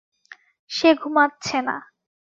সে 0.71 0.89
ঘুমাচ্ছে 0.93 1.57
না। 1.61 1.75